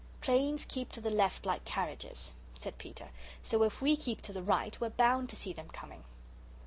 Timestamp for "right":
4.41-4.75